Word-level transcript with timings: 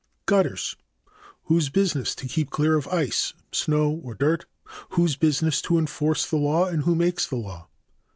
5. 0.21 0.25
Gutters. 0.25 0.75
a. 1.07 1.11
Whose 1.43 1.69
business 1.69 2.15
to 2.15 2.27
keep 2.27 2.49
clear 2.49 2.75
of 2.75 2.87
ice, 2.87 3.35
snow 3.51 4.01
or 4.03 4.15
dirt. 4.15 4.47
b. 4.65 4.71
Whose 4.95 5.15
business 5.15 5.61
to 5.61 5.77
enforce 5.77 6.27
the 6.27 6.37
law 6.37 6.65
and 6.65 6.85
who 6.85 6.95
makes 6.95 7.27
the 7.27 7.35
law? 7.35 7.67